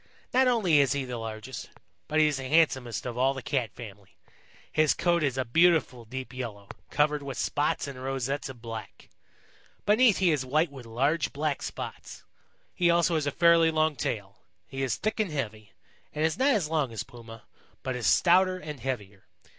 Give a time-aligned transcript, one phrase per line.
[0.33, 1.69] Not only is he the largest,
[2.07, 4.17] but he is the handsomest of all the Cat family.
[4.71, 9.09] His coat is a beautiful deep yellow, covered with spots and rosettes of black.
[9.85, 12.23] Beneath he is white with large black spots.
[12.73, 14.39] He also has a fairly long tail.
[14.67, 15.71] He is thick and heavy,
[16.15, 17.43] and is not as long as Puma,
[17.83, 19.27] but is stouter and heavier.